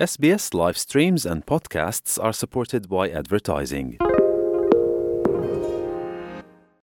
[0.00, 3.98] SBS live streams and podcasts are supported by advertising.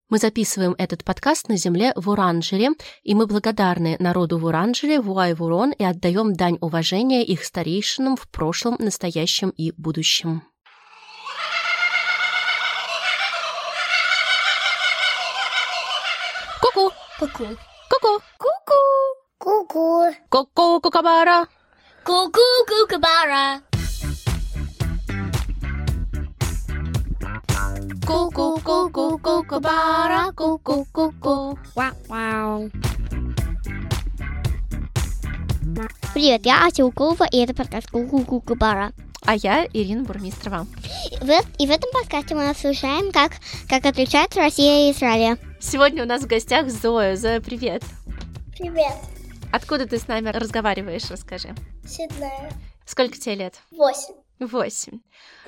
[0.09, 2.71] Мы записываем этот подкаст на земле в Уранжере,
[3.03, 8.75] и мы благодарны народу в Уранжере, Вуай-Вурон, и отдаем дань уважения их старейшинам в прошлом,
[8.77, 10.43] настоящем и будущем.
[16.61, 16.91] Ку-ку!
[17.19, 17.45] Ку-ку.
[17.89, 18.21] Ку-ку!
[18.37, 18.73] Ку-ку.
[19.39, 20.13] Ку-ку.
[20.29, 21.47] Ку-ку, кукабара!
[22.07, 23.59] Ку-ку, кукабара.
[28.05, 30.31] Ку-ку, ку-ку, кукабара!
[30.31, 31.59] Ку-ку, ку-ку!
[31.75, 32.69] Вау.
[36.13, 38.93] Привет, я Ася Уколова, и это подкаст Ку-ку, кукабара.
[39.25, 40.65] А я Ирина Бурмистрова.
[41.59, 43.33] И в, этом подкасте мы обсуждаем, как,
[43.67, 45.37] как отличается Россия и Израиль.
[45.59, 47.17] Сегодня у нас в гостях Зоя.
[47.17, 47.83] Зоя, привет!
[48.57, 48.95] Привет.
[49.51, 51.53] Откуда ты с нами разговариваешь, расскажи.
[51.87, 52.51] Седная.
[52.85, 53.61] Сколько тебе лет?
[53.71, 54.15] Восемь.
[54.39, 54.99] Восемь.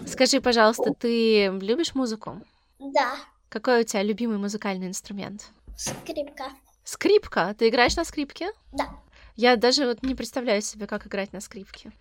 [0.08, 2.42] Скажи, пожалуйста, ты любишь музыку?
[2.80, 3.16] Да.
[3.50, 5.50] Какой у тебя любимый музыкальный инструмент?
[5.78, 6.52] Скрипка.
[6.84, 7.56] Скрипка.
[7.58, 8.52] Ты играешь на скрипке?
[8.72, 8.90] Да.
[9.36, 11.92] Я даже вот не представляю себе, как играть на скрипке.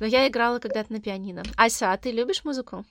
[0.00, 1.42] Но я играла когда-то на пианино.
[1.56, 2.84] Ася, а ты любишь музыку?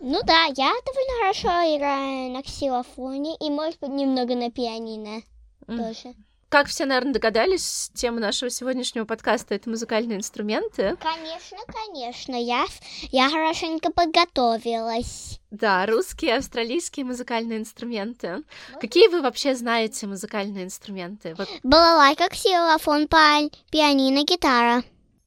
[0.00, 5.22] Ну да, я довольно хорошо играю на ксилофоне и, может быть, немного на пианино
[5.66, 5.78] М.
[5.78, 6.14] тоже.
[6.48, 10.96] Как все, наверное, догадались, тема нашего сегодняшнего подкаста— это музыкальные инструменты.
[10.96, 12.64] Конечно, конечно, я,
[13.12, 15.40] я хорошенько подготовилась.
[15.50, 18.44] Да, русские, австралийские музыкальные инструменты.
[18.80, 21.34] Какие вы вообще знаете музыкальные инструменты?
[21.34, 24.82] Вот Балалайка, ксилофон, паль, пианино, гитара.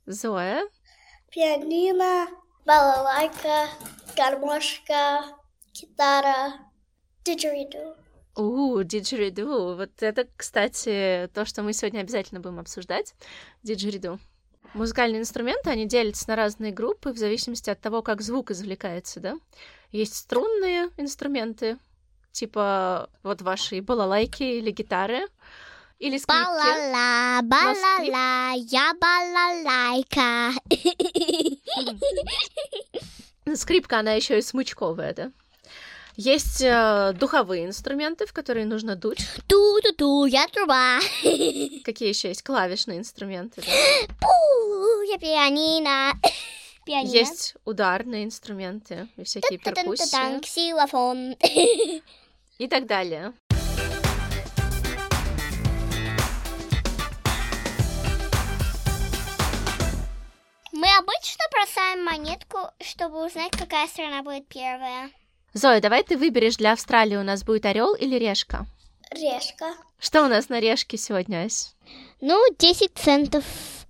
[0.08, 0.64] Зоя.
[1.30, 2.28] пианино,
[2.66, 3.68] балалайка,
[4.18, 5.24] гармошка,
[5.72, 6.54] гитара,
[7.24, 7.96] диджериду.
[8.36, 9.76] У, диджериду.
[9.76, 13.14] Вот это, кстати, то, что мы сегодня обязательно будем обсуждать.
[13.64, 14.20] Диджериду.
[14.74, 19.38] Музыкальные инструменты, они делятся на разные группы в зависимости от того, как звук извлекается, да?
[19.92, 21.78] Есть струнные инструменты,
[22.32, 25.28] типа вот ваши балалайки или гитары,
[26.00, 26.46] или скрипки.
[26.46, 30.54] Балала, балала, я балалайка.
[33.56, 35.32] Скрипка, она еще и смычковая, да?
[36.18, 39.26] Есть э, духовые инструменты, в которые нужно дуть.
[39.48, 41.00] Ту-ту-ту, я труба.
[41.84, 43.62] Какие еще есть клавишные инструменты?
[43.62, 43.72] да?
[44.20, 46.14] Пу, я пианино.
[46.86, 47.12] Пианино.
[47.12, 51.36] Есть ударные инструменты и всякие перкуссии ксилофон.
[52.58, 53.34] и так далее.
[60.74, 65.12] Мы обычно бросаем монетку, чтобы узнать, какая страна будет первая.
[65.54, 68.66] Зоя, давай ты выберешь для Австралии, у нас будет орел или решка?
[69.12, 69.74] Решка.
[70.00, 71.76] Что у нас на решке сегодня, Ась?
[72.22, 73.44] Ну, 10 центов,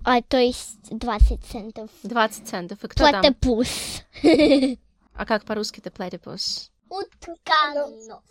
[0.04, 1.90] а то есть 20 центов.
[2.04, 2.84] 20 центов.
[2.84, 3.22] И кто там?
[3.22, 4.04] Платопус.
[5.14, 6.72] А как по-русски-то платипус?
[6.90, 8.24] Утканов.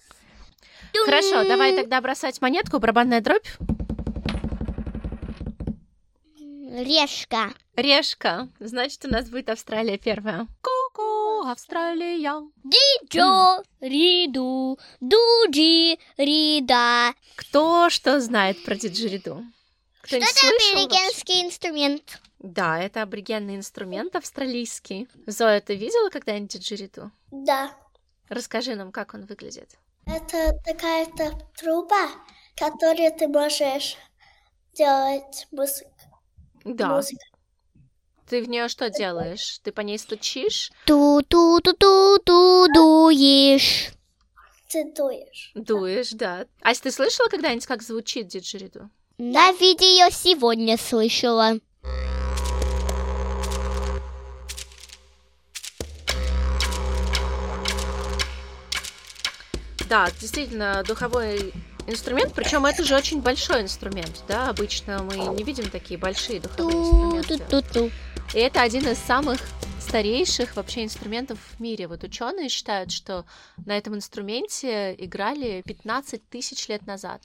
[1.05, 3.47] Хорошо, давай тогда бросать монетку, барабанная дробь.
[6.37, 7.53] Решка.
[7.77, 8.49] Решка.
[8.59, 10.49] Значит, у нас будет Австралия первая.
[11.00, 12.43] Ку-ку, Австралия.
[12.65, 17.15] Диджо, риду, дуджи, рида.
[17.37, 19.43] Кто что знает про диджериду?
[20.03, 20.72] Что Кто-нибудь это слышал вообще?
[20.72, 22.21] аборигенский инструмент?
[22.38, 25.09] Да, это аборигенный инструмент австралийский.
[25.27, 27.11] Зоя, ты видела когда-нибудь диджериду?
[27.31, 27.75] Да.
[28.28, 29.71] Расскажи нам, как он выглядит.
[30.06, 32.09] Это такая-то труба,
[32.56, 33.97] которую ты можешь
[34.75, 35.91] делать музыку.
[36.65, 36.88] Да.
[36.97, 37.21] музыку.
[38.31, 39.59] Ты в нее что делаешь?
[39.65, 43.89] Ты по ней стучишь, Ту-ту-ту-ту-ту дуешь.
[44.69, 45.51] Ты дуешь.
[45.57, 46.47] дуешь, да.
[46.63, 48.89] Ась, ты слышала когда-нибудь, как звучит диджериду?
[49.19, 51.59] На видео сегодня слышала.
[59.89, 61.53] Да, действительно, духовой
[61.89, 66.79] инструмент, причем это же очень большой инструмент, да, обычно мы не видим такие большие духовые
[66.79, 67.81] инструменты.
[68.33, 69.41] И это один из самых
[69.81, 71.88] старейших вообще инструментов в мире.
[71.88, 73.25] Вот ученые считают, что
[73.67, 77.23] на этом инструменте играли 15 тысяч лет назад.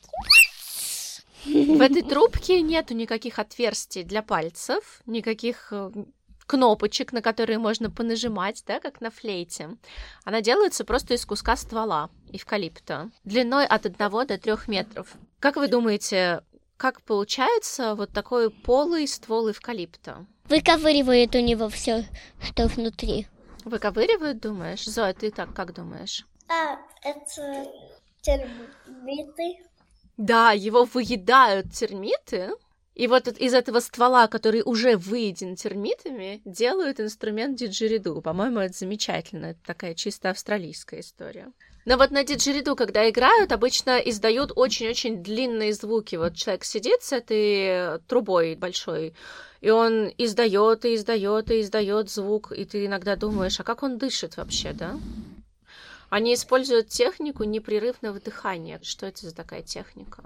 [1.46, 5.92] В этой трубке нету никаких отверстий для пальцев, никаких э,
[6.48, 9.78] кнопочек, на которые можно понажимать, да, как на флейте.
[10.24, 15.14] Она делается просто из куска ствола эвкалипта, длиной от 1 до 3 метров.
[15.40, 16.42] Как вы думаете,
[16.78, 20.26] как получается вот такой полый ствол эвкалипта?
[20.48, 22.06] Выковыривает у него все,
[22.42, 23.28] что внутри.
[23.64, 24.86] Выковыривают, думаешь?
[24.86, 26.26] Зоя, ты так как думаешь?
[26.48, 27.68] А, это
[28.22, 29.64] термиты.
[30.18, 32.52] Да, его выедают термиты,
[32.94, 38.22] И вот из этого ствола, который уже выеден термитами, делают инструмент диджериду.
[38.22, 39.48] По-моему, это замечательно.
[39.48, 41.52] Это такая чисто австралийская история.
[41.84, 46.16] Но вот на диджериду, когда играют, обычно издают очень-очень длинные звуки.
[46.16, 49.14] Вот человек сидит с этой трубой большой,
[49.66, 53.98] и он издает и издает и издает звук, и ты иногда думаешь, а как он
[53.98, 55.00] дышит вообще, да?
[56.12, 58.80] Они используют технику непрерывного дыхания.
[58.84, 60.24] Что это за такая техника?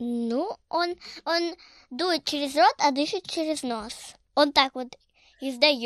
[0.00, 1.54] Ну, он, он
[1.90, 4.16] дует через рот, а дышит через нос.
[4.34, 4.88] Он так вот
[5.40, 5.78] издает.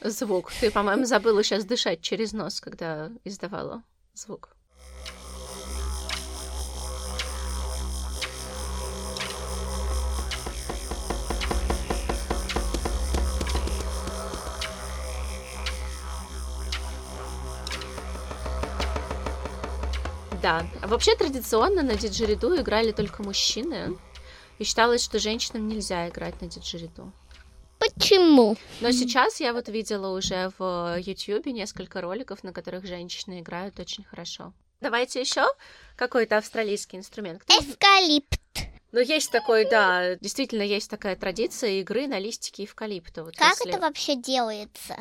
[0.00, 0.52] Звук.
[0.58, 3.82] Ты, по-моему, забыла сейчас дышать через нос, когда издавала
[4.14, 4.55] звук.
[20.42, 20.66] Да.
[20.82, 23.96] Вообще традиционно на диджериду играли только мужчины.
[24.58, 27.12] И считалось, что женщинам нельзя играть на диджериду.
[27.78, 28.56] Почему?
[28.80, 34.04] Но сейчас я вот видела уже в Ютьюбе несколько роликов, на которых женщины играют очень
[34.04, 34.52] хорошо.
[34.80, 35.46] Давайте еще
[35.96, 37.42] какой-то австралийский инструмент.
[37.42, 37.58] Кто...
[37.58, 38.40] Эвкалипт.
[38.92, 43.24] Ну, есть такой, да, действительно есть такая традиция игры на листике эвкалипта.
[43.24, 43.70] Вот как если...
[43.70, 44.96] это вообще делается?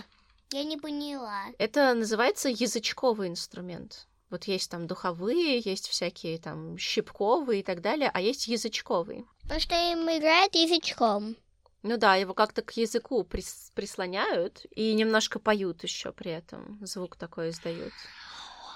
[0.51, 1.43] Я не поняла.
[1.57, 4.07] Это называется язычковый инструмент.
[4.29, 9.25] Вот есть там духовые, есть всякие там щипковые и так далее, а есть язычковый.
[9.43, 11.35] Потому что им играет язычком.
[11.83, 16.79] Ну да, его как-то к языку прис- прислоняют и немножко поют еще при этом.
[16.81, 17.93] Звук такой издают.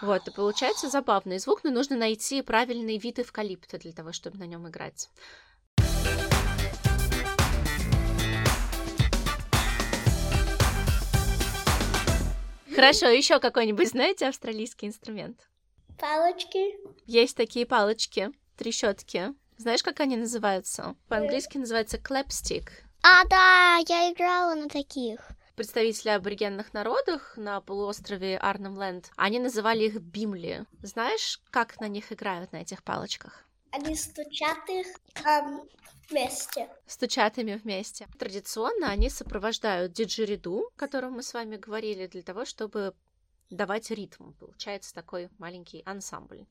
[0.01, 4.45] Вот, и получается забавный звук, но нужно найти правильный вид эвкалипта для того, чтобы на
[4.45, 5.09] нем играть.
[12.79, 15.49] Хорошо, еще какой-нибудь знаете австралийский инструмент?
[15.99, 16.77] Палочки.
[17.05, 19.33] Есть такие палочки, трещотки.
[19.57, 20.95] Знаешь, как они называются?
[21.09, 22.69] По-английски называется clapstick.
[23.03, 25.19] А, да, я играла на таких.
[25.57, 30.65] Представители аборигенных народов на полуострове Арнемленд, они называли их бимли.
[30.81, 33.43] Знаешь, как на них играют, на этих палочках?
[33.71, 34.87] Они стучат их
[35.25, 35.61] эм,
[36.09, 36.69] вместе.
[36.87, 38.07] Стучат ими вместе.
[38.17, 42.95] Традиционно они сопровождают диджериду, о котором мы с вами говорили, для того, чтобы
[43.49, 44.33] давать ритм.
[44.33, 46.45] Получается такой маленький ансамбль.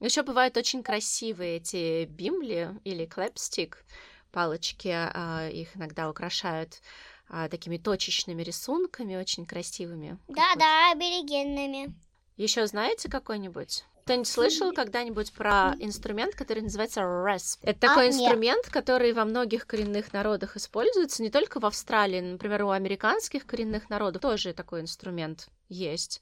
[0.00, 3.86] Еще бывают очень красивые эти бимли или клэпстик,
[4.34, 6.80] палочки, а, их иногда украшают
[7.28, 10.18] а, такими точечными рисунками, очень красивыми.
[10.28, 11.94] Да-да, аборигенными.
[12.36, 13.84] Еще знаете какой-нибудь?
[14.04, 17.60] Кто-нибудь слышал когда-нибудь про инструмент, который называется RESP?
[17.62, 18.20] Это такой А, нет.
[18.20, 23.88] инструмент, который во многих коренных народах используется, не только в Австралии, например, у американских коренных
[23.88, 26.20] народов тоже такой инструмент есть.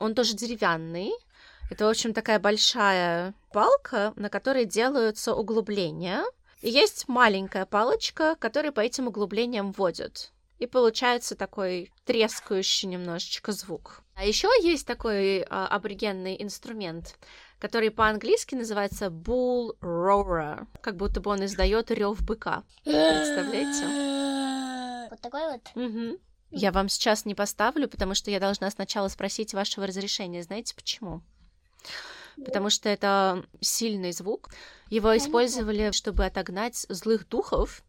[0.00, 1.12] Он тоже деревянный.
[1.70, 6.24] Это, в общем, такая большая палка, на которой делаются углубления.
[6.62, 10.30] Есть маленькая палочка, которая по этим углублениям вводят.
[10.58, 14.02] И получается такой трескающий немножечко звук.
[14.14, 17.16] А еще есть такой а, аборигенный инструмент,
[17.58, 22.62] который по-английски называется bull roarer, как будто бы он издает рев быка.
[22.84, 23.86] Представляете?
[25.10, 25.62] Вот такой вот.
[25.74, 26.18] Мгм.
[26.50, 30.42] Я вам сейчас не поставлю, потому что я должна сначала спросить вашего разрешения.
[30.42, 31.22] Знаете почему?
[32.44, 34.50] Потому что это сильный звук.
[34.88, 37.82] Его использовали, чтобы отогнать злых духов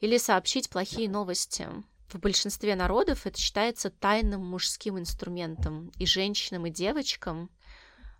[0.00, 1.68] или сообщить плохие новости.
[2.08, 5.92] В большинстве народов это считается тайным мужским инструментом.
[5.98, 7.50] И женщинам, и девочкам,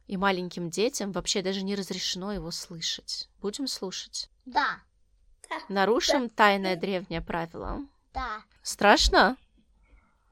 [0.07, 3.29] и маленьким детям вообще даже не разрешено его слышать.
[3.41, 4.31] Будем слушать.
[4.47, 4.81] Да,
[5.69, 7.81] Нарушим тайное древнее правило.
[8.15, 8.43] да.
[8.63, 9.37] Страшно?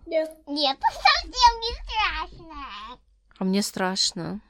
[0.07, 0.31] Нет.
[0.47, 2.99] Нет, совсем не страшно.
[3.39, 4.41] А мне страшно.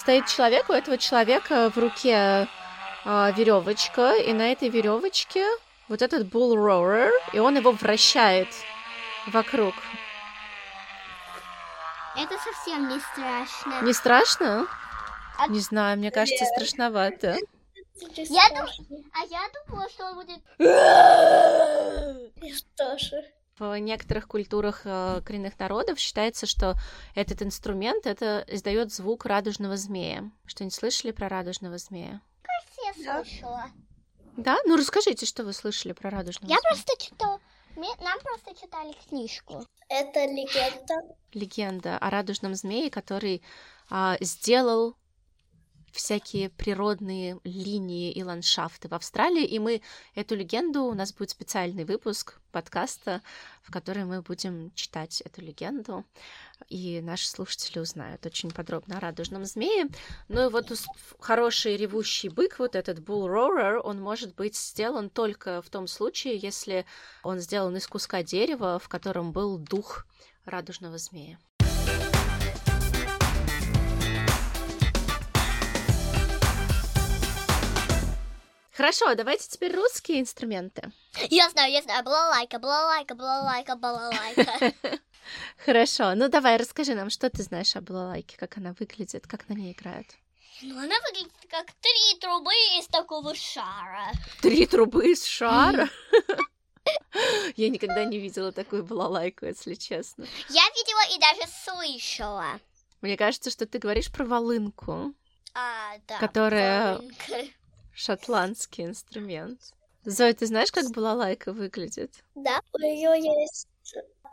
[0.00, 2.48] Стоит человек, у этого человека в руке
[3.04, 5.46] веревочка, и на этой веревочке
[5.88, 8.48] вот этот bull roarer, и он его вращает
[9.26, 9.74] вокруг.
[12.16, 13.82] Это совсем не страшно.
[13.82, 14.66] Не страшно?
[15.36, 17.36] А- Не знаю, мне кажется, страшновато.
[18.16, 20.40] Я думаю, а я думала, что он будет...
[22.42, 23.22] Я тоже.
[23.60, 26.76] В некоторых культурах э, коренных народов считается, что
[27.14, 30.30] этот инструмент это издает звук радужного змея.
[30.46, 32.22] Что-нибудь слышали про радужного змея?
[32.96, 33.22] Я Да.
[33.22, 33.66] слышала.
[34.38, 34.56] Да?
[34.64, 36.70] Ну расскажите, что вы слышали про радужного Я змея.
[36.70, 37.38] просто читала...
[37.76, 39.62] Нам просто читали книжку.
[39.90, 40.94] Это легенда.
[41.34, 43.42] Легенда о радужном змее, который
[43.90, 44.96] а, сделал
[45.92, 49.82] всякие природные линии и ландшафты в Австралии, и мы
[50.14, 53.22] эту легенду, у нас будет специальный выпуск подкаста,
[53.62, 56.04] в который мы будем читать эту легенду,
[56.68, 59.88] и наши слушатели узнают очень подробно о радужном змее.
[60.28, 60.72] Ну и вот
[61.18, 66.36] хороший ревущий бык, вот этот bull roarer, он может быть сделан только в том случае,
[66.36, 66.84] если
[67.22, 70.06] он сделан из куска дерева, в котором был дух
[70.44, 71.38] радужного змея.
[78.80, 80.90] Хорошо, давайте теперь русские инструменты.
[81.28, 82.02] Я знаю, я знаю.
[82.02, 84.72] Балалайка, балалайка, балалайка, балалайка.
[85.66, 89.52] Хорошо, ну давай, расскажи нам, что ты знаешь о балалайке, как она выглядит, как на
[89.52, 90.06] ней играют.
[90.62, 94.12] Ну, она выглядит как три трубы из такого шара.
[94.40, 95.90] Три трубы из шара?
[97.56, 100.24] Я никогда не видела такую балалайку, если честно.
[100.48, 102.58] Я видела и даже слышала.
[103.02, 105.12] Мне кажется, что ты говоришь про волынку.
[105.52, 106.18] А, да.
[106.18, 107.50] Которая волынка
[107.94, 109.60] шотландский инструмент.
[110.04, 112.12] Зоя, ты знаешь, как балалайка выглядит?
[112.34, 113.68] Да, у нее есть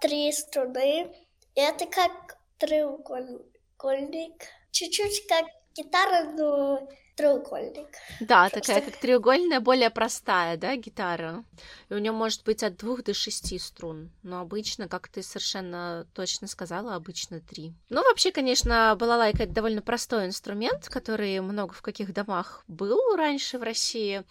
[0.02, 1.12] три струны.
[1.56, 4.44] Это как треугольник.
[4.72, 5.46] Чуть-чуть как
[5.76, 6.88] гитара, но
[7.18, 7.88] треугольник.
[8.22, 11.44] Да, такая как треугольная, более простая, да, гитара.
[11.90, 14.12] И у нее может быть от двух до шести струн.
[14.24, 17.74] Но обычно, как ты совершенно точно сказала, обычно три.
[17.90, 23.58] Ну, вообще, конечно, балалайка это довольно простой инструмент, который много в каких домах был раньше
[23.58, 24.24] в России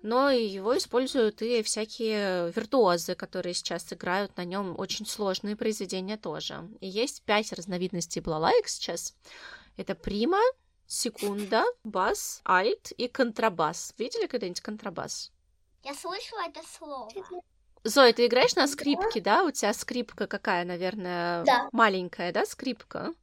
[0.00, 6.68] но его используют и всякие виртуозы, которые сейчас играют на нем очень сложные произведения тоже.
[6.80, 9.16] И есть пять разновидностей балалайк сейчас.
[9.76, 10.40] Это прима,
[10.88, 13.94] секунда, бас, альт и контрабас.
[13.98, 15.30] Видели когда-нибудь контрабас?
[15.84, 17.08] Я слышала это слово.
[17.84, 19.44] Зоя, ты играешь на скрипке, да?
[19.44, 21.68] У тебя скрипка какая, наверное, Да.
[21.70, 23.14] маленькая, да, скрипка?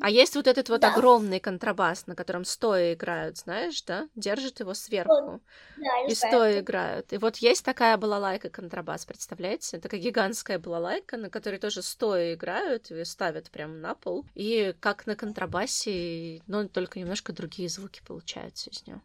[0.00, 0.92] А есть вот этот вот Да.
[0.92, 4.08] огромный контрабас, на котором стоя играют, знаешь, да?
[4.14, 5.40] Держат его сверху
[5.76, 7.12] Да, и стоя играют.
[7.12, 9.78] И вот есть такая балалайка контрабас, представляете?
[9.78, 14.24] Такая гигантская балалайка, на которой тоже стоя играют, и ставят прямо на пол.
[14.34, 19.00] И как на контрабасе, но только немножко другие звуки получаются из нее.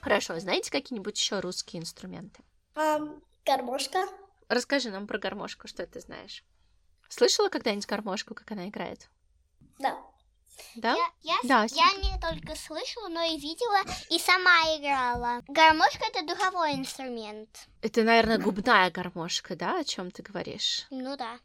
[0.00, 2.42] Хорошо, знаете какие-нибудь еще русские инструменты?
[2.74, 4.06] Ам, гармошка.
[4.48, 6.44] Расскажи нам про гармошку, что ты знаешь.
[7.08, 9.08] Слышала когда-нибудь гармошку, как она играет?
[9.78, 9.98] Да.
[10.76, 10.94] Да?
[10.94, 13.80] Я, я, с- Да, я не только слышала, но и видела,
[14.10, 15.42] и сама играла.
[15.48, 17.48] Гармошка это духовой инструмент.
[17.80, 20.86] Это, наверное, губная гармошка, да, о чем ты говоришь?
[20.90, 21.38] Ну да.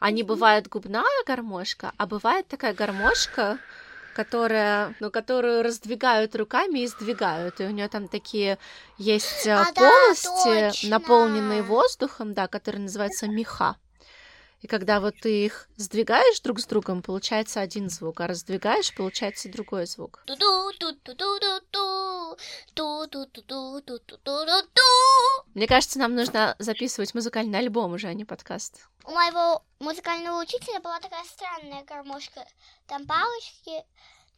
[0.00, 3.58] Они бывают губная гармошка, а бывает такая гармошка,
[4.14, 7.60] которая, ну, которую раздвигают руками и сдвигают.
[7.60, 8.58] И у нее там такие
[8.96, 10.90] есть э, А, да, полости, точно.
[10.90, 13.76] наполненные воздухом, да, которые называются меха.
[14.64, 19.50] И когда вот ты их сдвигаешь друг с другом, получается один звук, а раздвигаешь, получается
[19.50, 20.24] другой звук.
[25.52, 28.88] Мне кажется, нам нужно записывать музыкальный альбом уже, а не подкаст.
[29.04, 32.46] У моего музыкального учителя была такая странная гармошка.
[32.86, 33.84] Там палочки,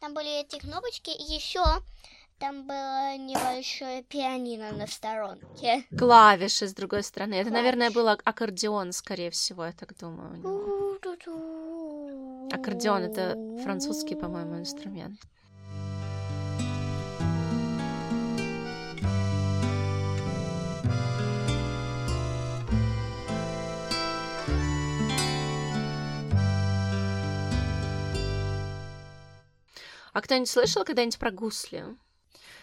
[0.01, 1.63] там были эти кнопочки, и еще
[2.39, 5.85] там было небольшое пианино на сторонке.
[5.97, 7.35] Клавиши с другой стороны.
[7.35, 8.15] Это, наверное, Клавиши.
[8.15, 10.97] был аккордеон, скорее всего, я так думаю.
[12.51, 15.19] Аккордеон это французский, по-моему, инструмент.
[30.13, 31.85] А кто-нибудь слышал когда-нибудь про гусли?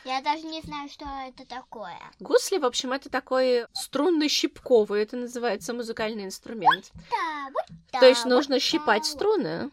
[0.04, 1.98] Я даже не знаю, что это такое.
[2.20, 6.90] Гусли, в общем, это такой струнный щипковый, это называется музыкальный инструмент.
[7.10, 9.70] Да, вот То есть да, нужно вот щипать да, струны.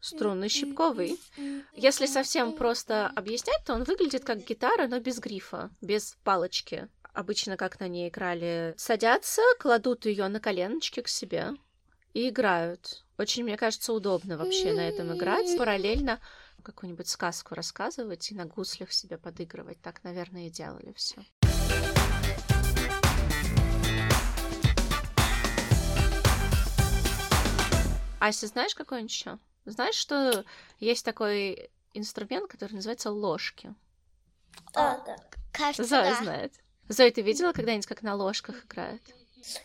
[0.00, 1.20] Струнный щипковый.
[1.36, 1.64] вот.
[1.74, 6.88] Если совсем просто объяснять, то он выглядит как гитара, но без грифа, без палочки.
[7.12, 11.50] Обычно, как на ней играли, садятся, кладут ее на коленочки к себе
[12.14, 13.04] и играют.
[13.18, 15.58] Очень, мне кажется, удобно вообще на этом играть.
[15.58, 16.18] Параллельно
[16.60, 19.80] какую-нибудь сказку рассказывать и на гуслях себе подыгрывать.
[19.80, 21.24] Так, наверное, и делали все.
[28.20, 29.38] Ася, знаешь какой-нибудь еще?
[29.64, 30.44] Знаешь, что
[30.78, 33.74] есть такой инструмент, который называется ложки?
[34.74, 35.16] Да, да.
[35.52, 36.22] Кажется, Зоя да.
[36.22, 36.54] знает.
[36.88, 39.02] Зоя, ты видела когда-нибудь, как на ложках играют?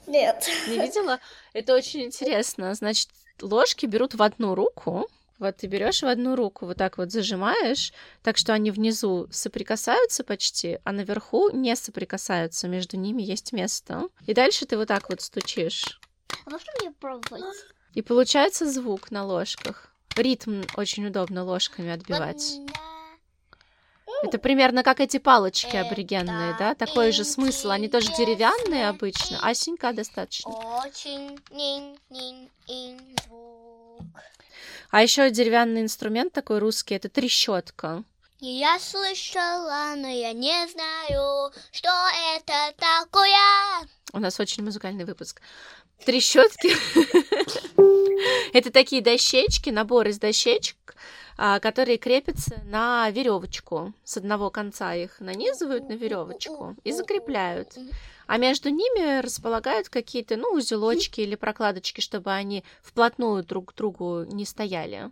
[0.07, 0.47] Нет.
[0.67, 1.19] Не видела?
[1.53, 2.73] Это очень интересно.
[2.73, 3.09] Значит,
[3.41, 5.07] ложки берут в одну руку,
[5.37, 7.91] Вот ты берешь в одну руку, вот так вот зажимаешь,
[8.23, 14.07] так что они внизу соприкасаются почти, а наверху не соприкасаются, между ними есть место.
[14.25, 15.99] И дальше ты вот так вот стучишь.
[16.45, 17.43] А можно мне пробовать?
[17.93, 19.91] И получается звук на ложках.
[20.15, 22.59] Ритм очень удобно ложками отбивать.
[24.23, 26.73] Это примерно как эти палочки аборигенные, да?
[26.75, 27.69] Такой же смысл.
[27.69, 30.51] Они тоже деревянные обычно, а синька достаточно.
[30.51, 31.39] Очень.
[34.91, 38.03] А еще деревянный инструмент такой русский это трещотка.
[38.39, 41.89] Я слышала, но я не знаю, что
[42.35, 43.89] это такое.
[44.13, 45.41] У нас очень музыкальный выпуск.
[46.05, 46.75] Трещотки.
[48.53, 50.77] Это такие дощечки, набор из дощечек,
[51.37, 53.93] а, которые крепятся на веревочку.
[54.03, 57.77] С одного конца их нанизывают на веревочку и закрепляют.
[58.27, 64.23] А между ними располагают какие-то, ну, узелочки или прокладочки, чтобы они вплотную друг к другу
[64.23, 65.11] не стояли.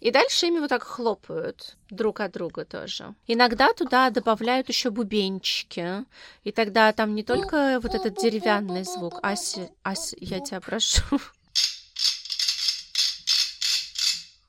[0.00, 3.14] И дальше ими вот так хлопают друг от друга тоже.
[3.26, 6.04] Иногда туда добавляют еще бубенчики.
[6.42, 9.14] И тогда там не только вот этот деревянный звук.
[9.22, 11.00] Ася, Ася, я тебя прошу.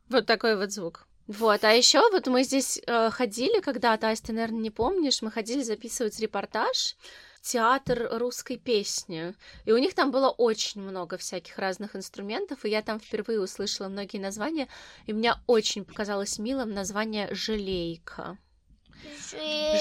[0.10, 1.08] Вот такой вот звук.
[1.28, 5.32] Вот, а еще вот мы здесь э, ходили когда-то, Ася, ты, наверное, не помнишь, мы
[5.32, 6.96] ходили записывать репортаж
[7.42, 9.34] в театр русской песни.
[9.66, 13.88] И у них там было очень много всяких разных инструментов, и я там впервые услышала
[13.88, 14.68] многие названия,
[15.08, 18.38] и мне очень показалось милым название «желейка».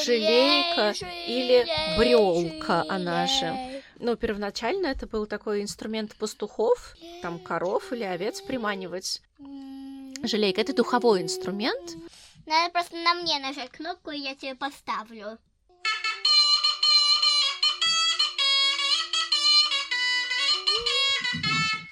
[0.05, 0.95] Желейка
[1.27, 1.67] или
[1.99, 3.83] брёлка она же.
[3.99, 9.23] Ну, первоначально это был такой инструмент пастухов, там коров или овец приманивать.
[10.27, 11.97] Желейка— это духовой инструмент,
[12.47, 15.39] Надо просто на мне нажать кнопку, и я тебе поставлю.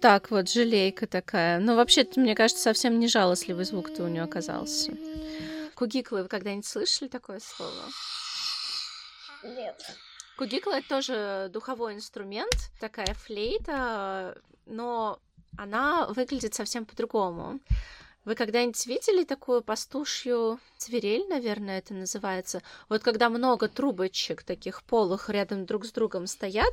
[0.01, 1.61] Так вот, желейка такая.
[1.61, 4.93] Ну, вообще-то, мне кажется, совсем не жалостливый звук-то у нее оказался.
[5.75, 7.85] Кугиклы, вы когда-нибудь слышали такое слово?
[9.45, 9.81] Нет.
[10.39, 15.21] Кугикла— это тоже духовой инструмент, такая флейта, но
[15.57, 17.61] она выглядит совсем по-другому.
[18.25, 22.63] Вы когда-нибудь видели такую пастушью свирель, наверное, это называется?
[22.89, 26.73] Вот когда много трубочек таких полых рядом друг с другом стоят,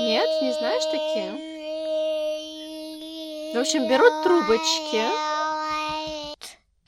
[0.00, 1.54] Нет, не знаешь такие?
[3.54, 5.43] В общем, берут трубочки.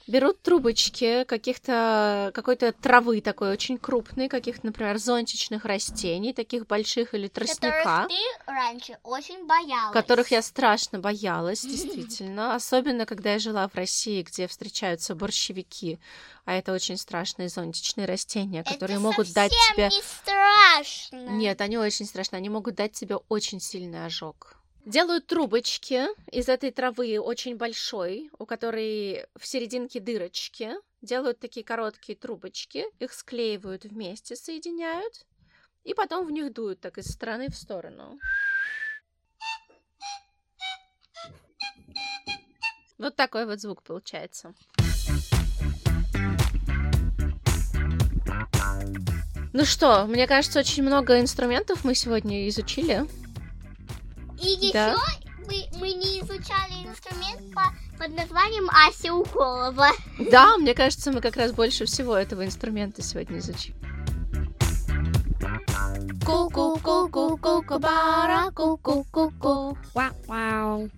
[0.06, 7.28] Берут трубочки каких-то какой-то травы такой очень крупной, каких-то, например, зонтичных растений, таких больших или
[7.28, 7.72] тростника.
[7.82, 9.92] Которых ты раньше очень боялась.
[9.92, 12.54] которых я страшно боялась, действительно.
[12.54, 15.98] Особенно, когда я жила в России, где встречаются борщевики.
[16.44, 19.88] А это очень страшные зонтичные растения, которые Это могут дать тебе...
[19.88, 21.30] не страшно.
[21.30, 22.38] Нет, они очень страшные.
[22.38, 24.56] Они могут дать тебе очень сильный ожог.
[24.86, 30.74] Делают трубочки из этой травы очень большой, у которой в серединке дырочки.
[31.02, 35.26] Делают такие короткие трубочки, их склеивают вместе, соединяют,
[35.82, 38.16] и потом в них дуют так из стороны в сторону.
[42.96, 44.54] Вот такой вот звук получается.
[49.52, 53.04] Ну что, мне кажется, очень много инструментов мы сегодня изучили.
[54.42, 54.96] И еще Да.
[55.46, 59.90] мы, мы не изучали инструмент по- под названием Ася Уколова.
[60.30, 63.76] Да, мне кажется, мы как раз больше всего этого инструмента сегодня изучили.
[66.24, 69.78] Ку-ку-ку-ку-ку-бара, ку-ку-ку-ку.
[70.26, 70.90] Вау.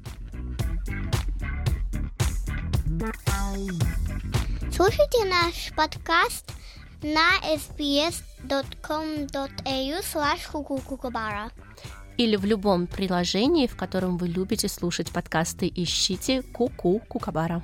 [4.74, 6.50] Слушайте наш подкаст
[7.02, 8.18] на sbs.com.au
[10.02, 11.50] slash кукукукабара.
[12.18, 17.62] Или в любом приложении, в котором вы любите слушать подкасты, ищите Ку-ку Кукабара.